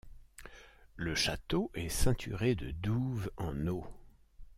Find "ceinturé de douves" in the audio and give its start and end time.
1.89-3.29